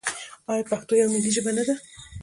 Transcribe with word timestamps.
آیا 0.51 0.63
پښتو 0.71 0.93
یوه 0.99 1.11
ملي 1.13 1.31
ژبه 1.35 1.51
نه 1.57 1.63
ده؟ 1.67 1.75